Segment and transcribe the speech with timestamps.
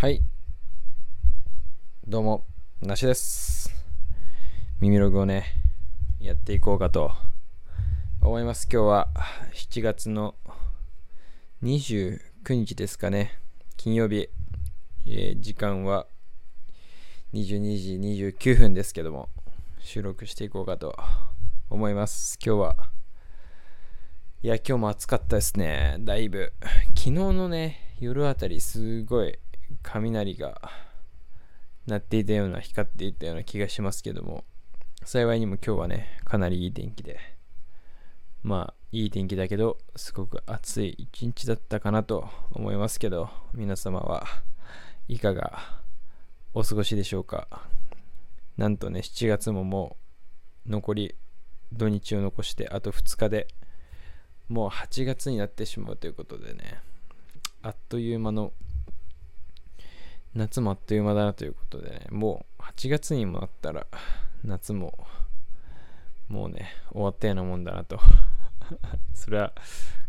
[0.00, 0.22] はい。
[2.08, 2.46] どうも、
[2.80, 3.70] なしです。
[4.80, 5.44] 耳ログをね、
[6.20, 7.12] やっていこうかと
[8.22, 8.66] 思います。
[8.72, 9.08] 今日は
[9.52, 10.36] 7月の
[11.62, 12.18] 29
[12.48, 13.38] 日ですかね。
[13.76, 14.30] 金曜日。
[15.04, 16.06] えー時間は
[17.34, 19.28] 22時29分ですけども、
[19.80, 20.96] 収録していこうかと
[21.68, 22.38] 思います。
[22.42, 22.76] 今日は、
[24.42, 25.98] いや、今日も暑かったですね。
[26.00, 26.54] だいぶ。
[26.96, 29.38] 昨日のね、夜あたりすごい
[29.82, 30.70] 雷が
[31.86, 34.44] 鳴っていたような、光っていたような気がしますけども、
[35.04, 37.18] 幸いにも今日はね、かなりいい天気で、
[38.42, 44.26] まあ、いい天気だけど、すごく暑い一日だったかなと思いますけど、皆様は
[45.08, 45.82] いかが
[46.54, 47.48] お過ごしでしょうか？
[48.56, 49.96] なんとね、7月もも
[50.66, 51.14] う残り
[51.72, 53.48] 土日を残してあと2日で
[54.48, 56.80] もう8月になってしまうということでね、
[57.62, 58.52] あっという間の
[60.34, 63.86] 夏もあっという間だなということでね、もう8月にもなったら
[64.44, 65.06] 夏も
[66.30, 67.98] もうね、終わったようなもんだなと。
[69.14, 69.52] それは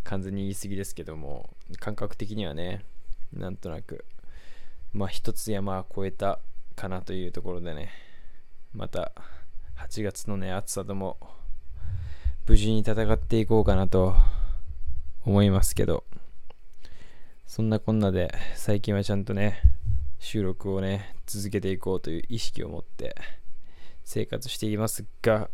[0.04, 1.50] 完全に言い過ぎですけども、
[1.80, 2.86] 感覚的にはね、
[3.34, 4.06] なんとなく、
[4.94, 6.40] まあ一つ山は越えた
[6.76, 7.90] かなというところでね、
[8.72, 9.14] また
[9.78, 11.18] 8月のね、暑さとも
[12.46, 14.16] 無事に戦っていこうかなと
[15.26, 16.04] 思いますけど、
[17.48, 19.60] そんなこんなで最近はちゃんとね、
[20.22, 23.16] 収録をね、続けていこうという意識を持って
[24.04, 25.50] 生活していますが、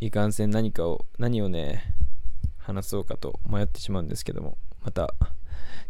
[0.00, 1.94] いかんせん何かを、何をね、
[2.58, 5.14] 話そうかと迷ってしまうんですけども、また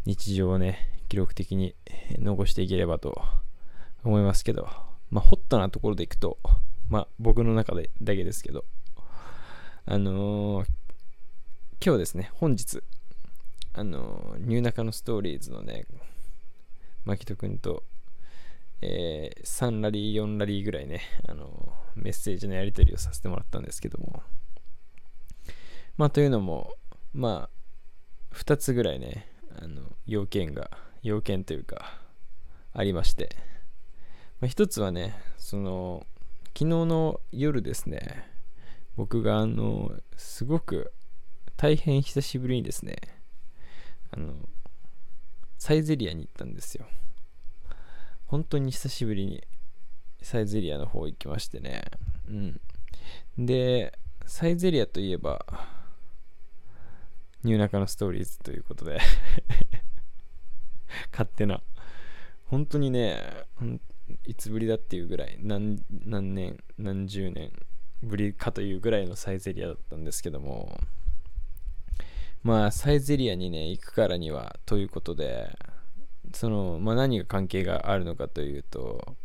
[0.04, 1.74] 日常をね、記録的に
[2.18, 3.18] 残していければと
[4.04, 4.68] 思いますけど、
[5.10, 6.38] まあ、ホットなところでいくと、
[6.90, 8.66] まあ、僕の中でだけですけど、
[9.86, 10.68] あのー
[11.82, 12.82] 今日ですね、本日、
[13.72, 15.86] あのーニューナカのストーリーズのね、
[17.04, 17.84] マキト君と、
[18.82, 24.22] えー3ラリー、4ラリーぐらいね、あのメッセージのやり取りをさせてもらったんですけども、
[25.96, 26.72] まあ、というのも、
[27.12, 27.50] ま
[28.32, 29.26] あ、2つぐらいね、
[29.58, 30.70] あの、要件が、
[31.02, 32.00] 要件というか、
[32.72, 33.36] ありまして、
[34.40, 36.06] まあ、一つはね、その、
[36.56, 38.24] 昨日の夜ですね、
[38.96, 40.92] 僕があの、すごく
[41.56, 42.96] 大変久しぶりにですね、
[45.70, 46.84] サイゼリアに行ったんですよ。
[48.26, 49.44] 本当に久しぶりに
[50.20, 51.84] サイゼリアの方行きましてね。
[52.28, 52.60] うん。
[53.38, 55.46] で、サイゼリアといえば、
[57.44, 58.98] ニューナカのストーリーズということで
[61.12, 61.62] 勝手な。
[62.46, 63.20] 本当にね、
[64.26, 67.52] いつぶりだっていうぐらい、何何年、何十年
[68.02, 70.80] ぶりかというぐらいのサイゼリアだったんですけども、
[72.42, 75.50] まあ、サイゼリアにね、行くからにはということで、
[76.32, 79.16] その、まあ、何が関係があるのかというと、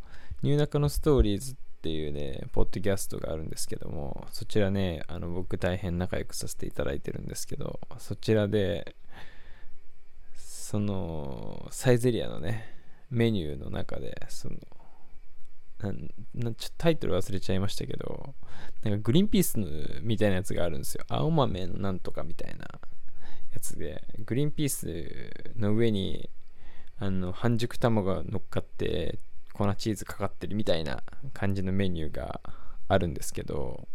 [0.42, 8.96] ニューナカのストーリーズっていうね、ポッドキャストがあるんですけども、そちらね、あの僕大変仲良くさせていただいてるんですけど、そちらで、
[10.36, 12.76] その、サイゼリアのね、
[13.10, 14.58] メニューの中で、その、
[15.80, 18.34] なんなんちょタイトル忘れちゃいましたけど、
[18.84, 19.60] なんかグリーンピース
[20.02, 21.04] みたいなやつがあるんですよ。
[21.08, 22.66] 青豆のなんとかみたいな
[23.54, 26.30] やつで、グリーンピースの上に、
[27.00, 29.20] あの、半熟卵が乗っかって、
[29.54, 32.42] 粉チーズかかってるみたいな感じのメニューが
[32.88, 33.88] あるんですけど、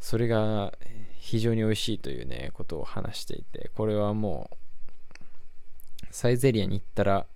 [0.00, 0.72] それが
[1.18, 7.26] 非常に美味しいというね、ことを話していて、これはもう、サイゼリアに行ったら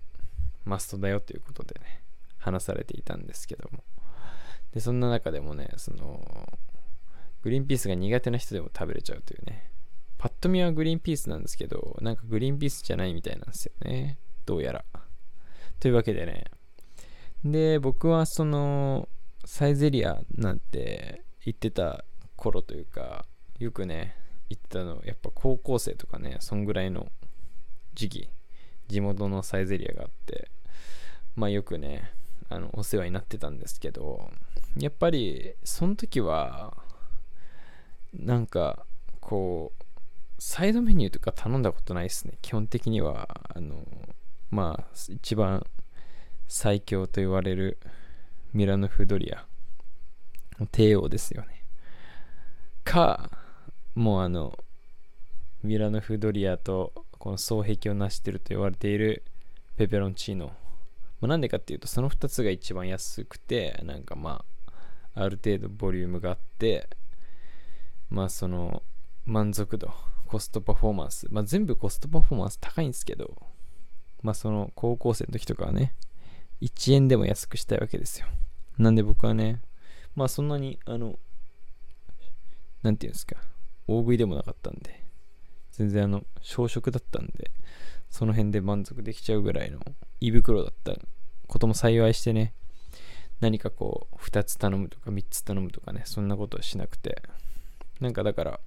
[0.64, 2.02] マストだよということでね、
[2.38, 3.82] 話されていたんですけども。
[4.72, 6.48] で、そんな中でもね、その、
[7.42, 9.70] グリーンピースが苦手な人でも食べれちゃうというね、
[10.18, 14.18] パッと見はグリーンピースなんですけど、なんかグリーンピースじゃないみたいなんですよね。
[14.48, 14.84] どうやら。
[15.78, 16.44] というわけでね、
[17.44, 19.06] で、僕はその、
[19.44, 22.02] サイゼリアなんて行ってた
[22.34, 23.26] 頃というか、
[23.58, 24.16] よくね、
[24.48, 27.12] 行ってたの、やっぱ高校生とかね、そんぐらいの
[27.92, 28.30] 時期、
[28.88, 30.50] 地元のサイゼリアがあって、
[31.36, 32.10] まあよくね、
[32.48, 34.30] あの、お世話になってたんですけど、
[34.78, 36.74] やっぱり、その時は、
[38.14, 38.86] なんか、
[39.20, 39.84] こう、
[40.38, 42.38] サイドメニューとか頼んだことないですね。
[42.40, 43.84] 基本的には、あの、
[44.50, 45.66] まあ、一番
[46.46, 47.78] 最強と言われる
[48.52, 49.44] ミラノフドリア。
[50.72, 51.64] 帝王ですよね。
[52.84, 53.30] か、
[53.94, 54.58] もうあの、
[55.62, 59.24] ミラノフドリアとこの双璧を成してると言われている
[59.76, 60.52] ペペロンチーノ。
[61.20, 64.44] ま、なんでかっていうと、その2つが一番安くて、なんかま
[65.14, 66.88] あ、ある程度ボリュームがあって、
[68.08, 68.82] まあその、
[69.26, 69.92] 満足度、
[70.26, 73.36] コストパフォーマンス、まあ全部コストパフォーマンス高いんですけど、
[74.22, 75.94] まあその高校生の時とかはね、
[76.60, 78.26] 1円でも安くしたいわけですよ。
[78.78, 79.60] なんで僕はね、
[80.14, 81.18] まあそんなに、あの、
[82.82, 83.36] なんていうんですか、
[83.86, 85.04] 大食いでもなかったんで、
[85.72, 87.50] 全然あの、小食だったんで、
[88.10, 89.80] その辺で満足できちゃうぐらいの
[90.20, 90.94] 胃袋だった
[91.46, 92.52] ことも幸いしてね、
[93.40, 97.22] 何かこう、2つ頼むとか3つ頼むとかね、そんなことはしなくて、
[98.00, 98.60] なんかだから、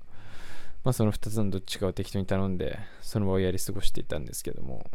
[0.83, 4.85] まあその2つのどっちかを適当に頼んで、その場をやり過ごしていたんですけども、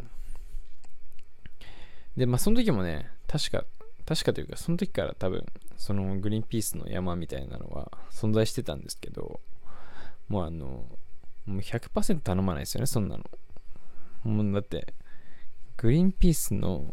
[2.16, 3.64] で、まあその時もね、確か、
[4.06, 5.44] 確かというか、その時から多分、
[5.76, 9.40] そのグリーンピースの山みたいなのは存在してたんですけど、
[10.28, 10.86] もうあの、
[11.46, 13.24] もう100%頼まないですよね、そんなの。
[14.24, 14.94] もうだって、
[15.76, 16.84] グリーンピースの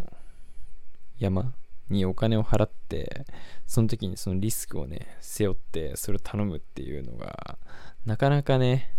[1.17, 1.53] 山
[1.89, 3.25] にお金を払って、
[3.65, 7.57] その時にそのリスクをね、背負って、それを頼むっていうのが、
[8.05, 8.91] なかなかね、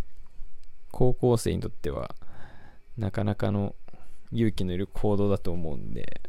[0.90, 2.14] 高校生にとっては、
[2.96, 3.74] なかなかの
[4.34, 6.20] 勇気のいる行動だと思うんで、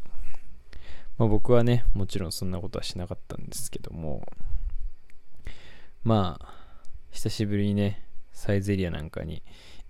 [1.17, 4.25] まあ、僕はね、もちろんそんなことはしなかったんですけども、
[6.03, 6.53] まあ、
[7.11, 9.41] 久しぶりにね、サイゼリアなんかに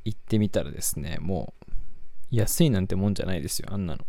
[0.06, 1.74] 行ってみたらですね、もう、
[2.32, 4.06] 安いなんてもんじゃないですよ、あんなの。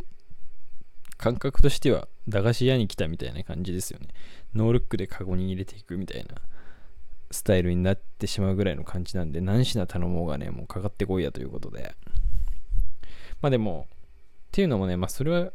[1.17, 4.09] 感覚としては、駄菓子屋に来たみたいな感じですよね。
[4.55, 6.37] ノールックでカゴに入れていくみたいな
[7.31, 11.95] スタイルになってしまうぐらいの感じなんで、何品頼もうがね、もうかかってこいやということで。
[13.41, 13.89] まあでも、
[14.57, 15.53] ていうのもね、まあそれは、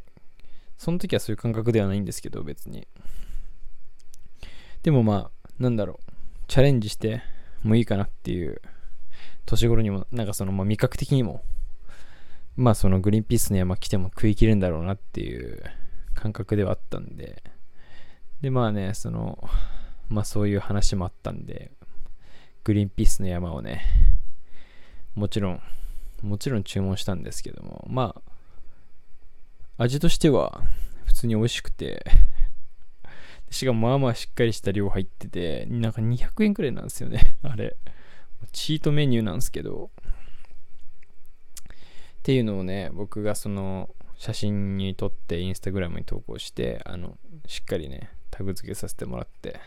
[0.78, 2.88] その時はそういう感覚ではないんですけど、別に。
[4.84, 6.12] でもまあ、なんだろう、
[6.48, 7.24] チャレンジして
[7.64, 8.62] もいいかなっていう、
[9.48, 11.44] 年頃にも、なんかその、まあ味覚的にも、
[12.56, 15.64] まあそのグリーンピースの山来ても食い切るんだろうなっていう
[16.14, 17.42] 感覚ではあったんで、
[18.42, 19.44] でまあね、その、
[20.10, 21.72] まあそういう話もあったんで、
[22.64, 23.82] グリーンピースの山をね、
[25.16, 25.62] もちろん、
[26.22, 28.31] もちろん注文したんですけども、まあ、
[29.78, 30.62] 味としては
[31.06, 32.06] 普通に美味しくて、
[33.50, 37.76] しかもまあまあしっかりした量入ってて、なんか200円くらいなんですよね、 あれ。
[38.54, 39.92] チートメニューなんですけど、
[41.68, 49.60] っていうのをね、僕がその写真に撮ってインスタグラムに投稿して、あの、しっかりね、タグ付けさせてもらって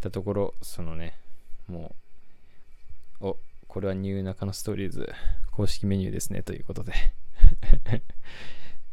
[0.00, 1.16] たところ、そのね、
[1.66, 1.94] も
[3.20, 3.38] う、お、
[3.68, 5.10] これはニューナカのストーリーズ
[5.52, 6.92] 公式メニューですね、ということで。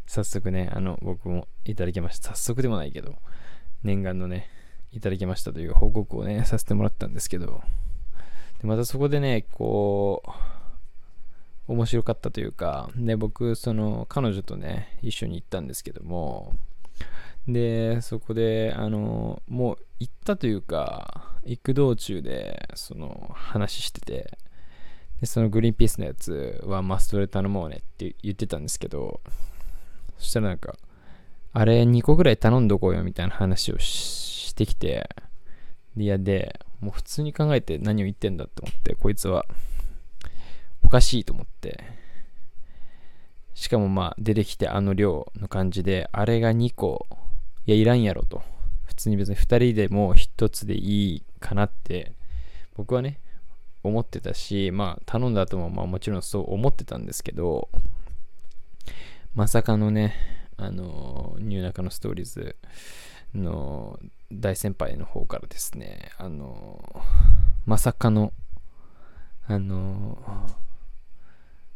[0.09, 2.29] 早速ね、あの、僕もいただきました。
[2.29, 3.19] 早速でもないけど、
[3.83, 4.49] 念願のね、
[4.91, 7.61] いただきましたという報告をね、させてもらったんですけど、
[8.59, 10.23] でまたそこでね、こ
[11.67, 16.55] う、面白かったというか、で、僕、その、彼女とね、一緒に行ったんですけども、
[17.47, 24.39] で、そこで、あの、もう行ったというか、行く道中で、その、話してて、
[25.21, 29.21] で、そのグリーンピースのやつはマストで頼もうねって言ってたんですけど、
[30.19, 30.75] そしたらなんか、
[31.51, 35.09] あれ2個ぐらい頼んどこうよみたいな話をしてきて、
[35.97, 39.45] いやで、もう普通に考えて何を言ってんだって思って、こいつは
[40.83, 41.83] おかしいと思って、
[43.53, 47.07] しかもまあ出てきてあの量の感じで、あれが2個、
[47.65, 48.41] いやいらんやろと。
[48.85, 52.13] 普通に別に2人でも1つでいいかなって
[52.75, 53.19] 僕はね、
[53.83, 57.69] 思ってたし、まあ頼んだ後もまあもちろんそう思ってたんですけど、
[59.35, 60.15] まさかのね、
[60.57, 62.55] あの、ニューナカのストーリーズ
[63.33, 63.99] の
[64.31, 67.03] 大先輩の方からですね、あの、
[67.65, 68.33] まさかの、
[69.47, 70.17] あの、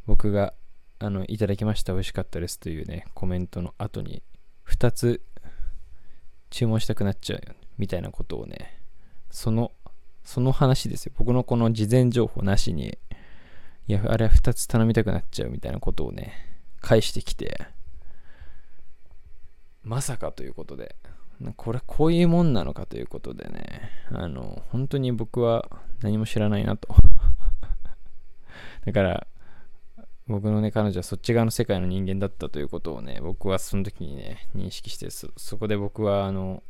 [0.05, 0.53] 僕が、
[0.99, 4.23] あの、いただきました、美味しかったですというね、コメントの後に、
[4.67, 5.21] 2つ
[6.49, 7.41] 注文したくなっちゃう
[7.77, 8.81] みたいなことをね、
[9.29, 9.71] その、
[10.23, 11.13] その話ですよ。
[11.17, 12.97] 僕のこの事前情報なしに、
[13.87, 16.52] いや、あれは2つ頼みたくなっちゃうみたいなことをね、
[16.83, 17.65] 返してきて、
[19.83, 20.95] まさかということで、
[21.55, 25.67] これこういうもんなのかということでね、あの、本当に僕は
[26.01, 26.93] 何も知らないなと。
[28.85, 29.27] だから、
[30.27, 36.63] 僕のね、彼女はそっち側の世界の人間だったということをね、僕はその時にね、認識して、そ、こで僕は、あの、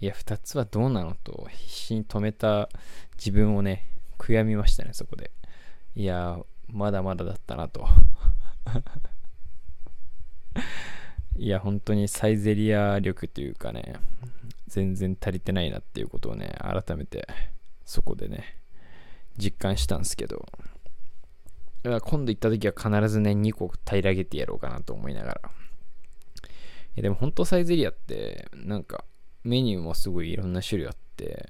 [0.00, 2.68] いや、二つはどうなのと必死に止めた
[3.16, 5.30] 自分をね、悔やみましたね、そこで。
[5.94, 7.86] いや、まだまだだったなと。
[11.36, 13.94] いや、本当にサイゼリア力というかね、
[14.66, 17.26] 全然足りてないなっていうことをね、改めて
[17.84, 18.58] そこでね、
[19.36, 20.46] 実感したんですけど、
[21.82, 25.50] 今度行った時は必ずね、2個平らげてやろうかなと思いながら。
[26.94, 29.04] いやでも本当サイゼリアって、なんか
[29.44, 31.48] メニューもすごいいろんな種類あって、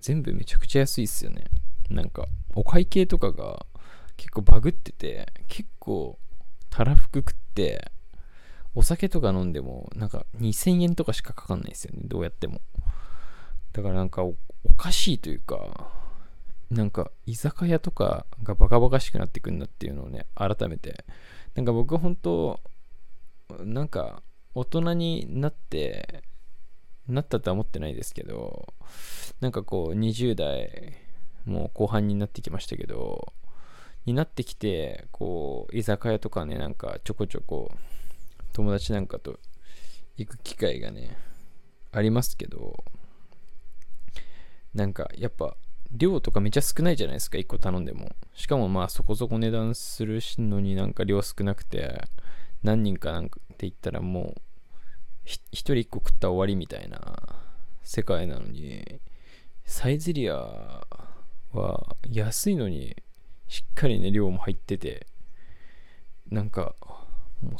[0.00, 1.44] 全部めちゃくちゃ安いっすよね。
[1.88, 3.66] なんか、お会計とかが
[4.16, 6.18] 結構バグってて、結構
[6.68, 7.90] たらふく食って、
[8.74, 12.02] お酒とか飲んでも、なんか2000円とかしかかかんないですよね。
[12.04, 12.60] どうやっても。
[13.72, 14.34] だからなんかお
[14.76, 15.90] かしいというか、
[16.70, 21.04] なんか居酒屋とかがバカバカしくなってくんだっていうのをね、改めて。
[21.54, 22.60] なんか僕本当、
[23.64, 24.22] なんか
[24.54, 26.22] 大人になって、
[27.08, 28.72] なったとは思ってないですけど、
[29.40, 30.94] なんかこう20代、
[31.44, 33.32] もう後半になってきましたけど、
[34.06, 37.72] になってきて、こう、居酒屋とかね、なんかちょこちょこ
[38.52, 39.38] 友達なんかと
[40.16, 41.16] 行く機会がね、
[41.92, 42.84] ありますけど、
[44.74, 45.56] なんかやっぱ
[45.92, 48.14] 量とかめっちゃ少ないじゃないですか、1個頼んでも。
[48.34, 52.04] しかもまあそこそこ値段するのになんか量少なくて、
[52.62, 54.40] 何人かなんかって言ったらもう、
[55.26, 57.16] 1人1個食ったら終わりみたいな
[57.82, 59.00] 世界なのに、
[59.64, 60.86] サイゼリア
[61.52, 62.96] は安いのに
[63.48, 65.06] しっかりね、量も入ってて、
[66.30, 66.76] なんか、
[67.42, 67.58] もう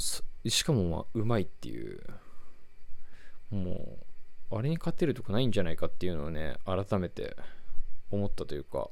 [0.49, 2.01] しかもまあうまいっていう、
[3.51, 3.99] も
[4.51, 7.37] う、あれに勝てるとこないんじゃないかっていうのをね、改めて
[8.11, 8.91] 思ったというか、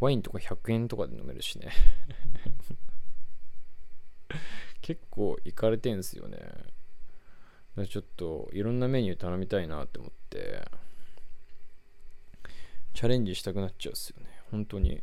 [0.00, 1.70] ワインとか100円とかで飲めるしね。
[4.82, 6.38] 結構いかれてんすよね。
[7.88, 10.68] ちょっといろんなメニュー頼みたいなって思って、
[12.92, 14.28] チャレンジしたくなっちゃうっすよね。
[14.50, 15.02] 本当に。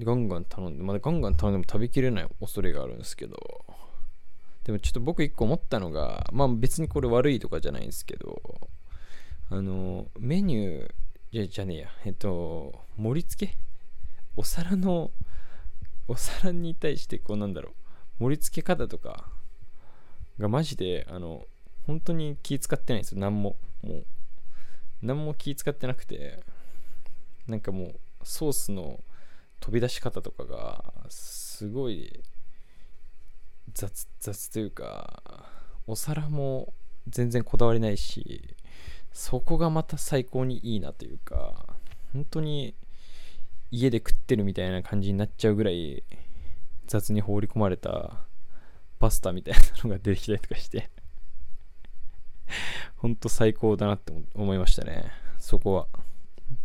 [0.00, 3.36] ガンガン頼んで、まだガンガン頼んでも食べきれない恐れがあるんですけど、
[4.66, 8.42] でもちょっと僕一個思ったのが、まあ別にこれ悪いとかじゃないんですけど、
[9.48, 10.90] あの、メニュー、
[11.30, 13.56] じゃじゃねえや、えっと、盛り付け？
[14.34, 15.12] お皿の、
[16.08, 17.74] お皿に対してこうなんだろ
[18.18, 19.28] う、盛り付け方とか
[20.40, 21.46] がマジで、あの、
[21.86, 23.56] 本当に気使ってないんですよ、何も。
[23.82, 24.06] もう、
[25.00, 26.42] 何も気使ってなくて、
[27.46, 27.94] なんかもう、
[28.24, 28.98] ソースの、
[29.60, 32.22] 飛び出し方とかがすごい
[33.76, 35.22] 雑雑というか
[35.86, 36.72] お皿も
[37.08, 38.56] 全然こだわりないし
[39.12, 41.66] そこがまた最高にいいなというか
[42.14, 42.74] 本当に
[43.70, 46.02] 家で食ってるみたいな感じになっちゃうぐらい
[46.86, 48.12] 雑に放り込まれた
[48.98, 50.88] パスタみたいなのが出てきたりとかして
[52.96, 55.10] 本当最高だなって思いましたね。
[55.38, 55.86] そこは。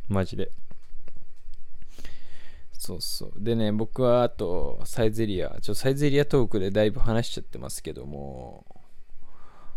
[0.08, 0.52] マジで。
[2.92, 3.32] そうそう。
[3.38, 8.66] でね、僕はあと、サイゼリア、ちょサイゼリアトークでだいぶ話しちゃってますけども、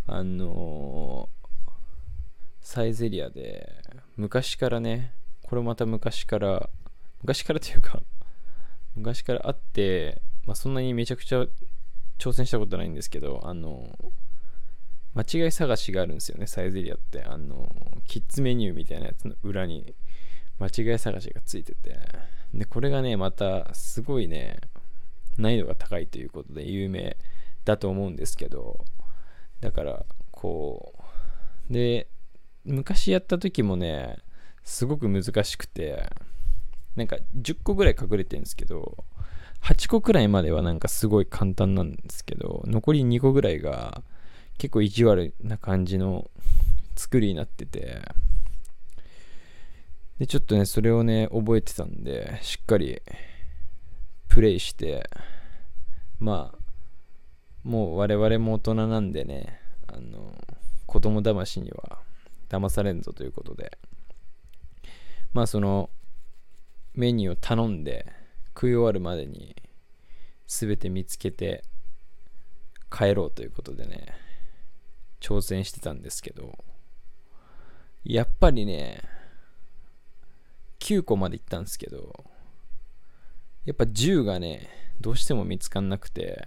[0.06, 1.49] あのー、
[2.61, 3.71] サイゼリアで、
[4.16, 6.68] 昔からね、これまた昔から、
[7.23, 8.02] 昔からというか、
[8.97, 11.47] 昔からあって、まあ、そんなにめちゃくちゃ
[12.18, 17.23] 挑戦したことないんですけど、あのー、間違い探しがあるんですよね、サイゼリアって。
[17.23, 17.71] あの、
[18.09, 19.94] キッズメニューみたいなやつの裏に
[20.58, 21.99] 間違い探しがついてて、
[22.52, 24.61] で、これがね、またすごいね、
[25.37, 27.16] 難易度が高いということで有名
[27.64, 28.84] だと思うんですけど、
[29.61, 30.94] だから、こ
[31.70, 32.08] う、で、
[32.64, 34.18] 昔やった時もね、
[34.62, 36.08] すごく難しくて、
[36.96, 39.04] なんか10個ぐらい隠れてるんですけど、
[39.62, 44.02] 8個くらいまではなんかすごい簡単なんですけど、残り2個ぐらいが
[44.58, 46.30] 結構意地悪な感じの
[46.96, 48.02] 作りになってて、
[50.18, 53.00] で、ちょっとね、それをね、覚えてたんで、しっかり
[54.28, 55.09] プレイして、
[56.21, 56.59] まあ、
[57.64, 60.35] もう我々も大人なんでね、あの、
[60.87, 61.99] 子供騙しには
[62.49, 63.76] 騙されんぞということで、
[65.33, 65.90] まあその
[66.94, 68.06] メニューを頼んで
[68.54, 69.56] 食い終わるまでに
[70.47, 71.64] 全て見つけて
[72.90, 74.14] 帰ろうということでね、
[75.21, 76.56] 挑戦してたんですけど、
[78.04, 79.02] やっぱりね、
[80.85, 82.12] 9個まで行ったんですけど、
[83.64, 84.69] やっぱ10がね、
[85.00, 86.47] どうしても見つかんなくて、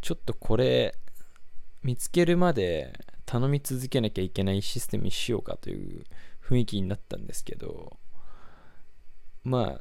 [0.00, 0.94] ちょっとこれ、
[1.82, 6.04] 見つけるまで頼み続けなきゃいけないシステムにしようかという
[6.42, 7.98] 雰囲気になったんですけど、
[9.44, 9.80] まあ、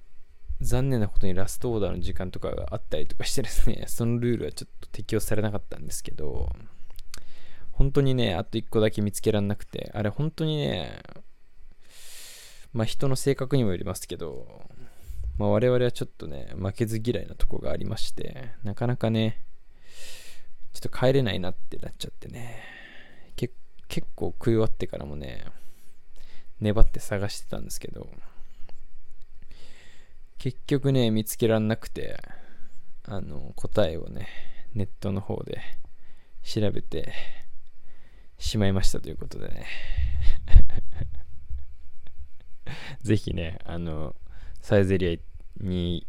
[0.60, 6.50] 残念なことにラストオーダーの時間とかがあったりとかしてですね、そのルールはちょっと適用されなかったんですけど、
[7.72, 11.02] 本当にね、あと1個だけ見つけらんなくて、あれ本当にね、
[12.74, 14.64] まあ人の性格にもよりますけど、
[15.38, 19.44] まあ我々はちょっとね、負けず嫌いなとこがありまして、なかなかね、
[20.74, 22.62] ちょっと帰れないなってなっちゃってね、
[23.92, 25.44] 結構食い終わってからもね、
[26.62, 28.08] 粘って探してたんですけど、
[30.38, 32.18] 結局ね、見つけらんなくて、
[33.04, 34.30] あの、答えをね、
[34.74, 35.60] ネットの方で
[36.42, 37.12] 調べて
[38.38, 39.66] しまいましたということでね。
[43.04, 44.16] ぜひね、あの、
[44.62, 45.20] サイゼリ
[45.60, 46.06] アに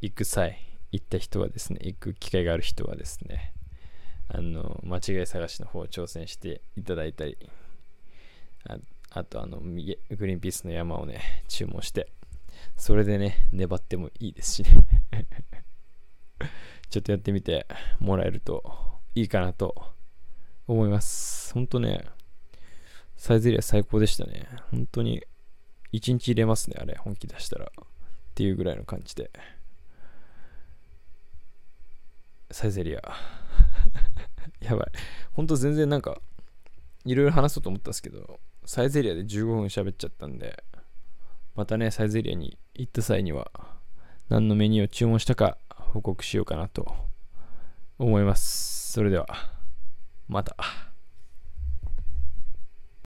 [0.00, 0.58] 行く際、
[0.92, 3.52] 行った人はですね、行く機会がある人はですね、
[4.28, 7.38] あの、間違い探しの方を挑戦していただいたり、
[8.68, 8.78] あ
[9.10, 12.08] あと、あの、グリーンピースの山をね、注文して、
[12.76, 14.70] それでね、粘ってもいいですしね
[16.90, 17.66] ちょっとやってみて
[17.98, 19.92] もらえるといいかなと
[20.66, 21.52] 思います。
[21.54, 22.04] ほんとね、
[23.16, 24.46] サイゼリア最高でしたね。
[24.70, 25.22] 本当に
[25.94, 27.66] 1日入れますね、あれ、本気出したら。
[27.66, 27.86] っ
[28.34, 29.30] ていうぐらいの感じで。
[32.50, 33.00] サイゼリア。
[34.60, 34.86] やばい。
[35.32, 36.20] ほんと全然なんか、
[37.04, 40.64] いろいろ話そうと思ったんですけど、サイゼリアで15分喋っちゃったんで、
[41.54, 43.52] またね、サイゼリアに行った際には、
[44.28, 46.92] 何のメニューを注文したか報告しようかなと
[47.98, 48.92] 思います。
[48.92, 49.28] それでは、
[50.26, 50.56] また。